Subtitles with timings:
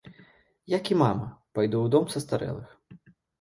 [0.73, 1.27] Як і мама,
[1.59, 2.75] пайду ў дом састарэлых.